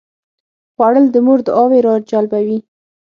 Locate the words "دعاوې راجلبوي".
1.47-2.59